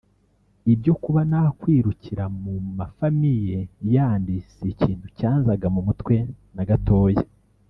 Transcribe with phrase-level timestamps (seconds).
[0.73, 3.59] Ibyo kuba nakwirukira mu ma famille
[3.95, 6.15] yandi si ikintu cyanzaga mu mutwe
[6.57, 7.23] na gatoya